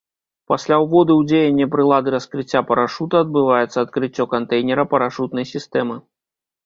Пасля 0.51 0.77
ўводу 0.83 1.13
ў 1.17 1.21
дзеянне 1.31 1.67
прылады 1.75 2.13
раскрыцця 2.15 2.61
парашута, 2.69 3.15
адбываецца 3.27 3.77
адкрыццё 3.85 4.23
кантэйнера 4.33 4.83
парашутнай 4.95 5.45
сістэмы. 5.55 5.95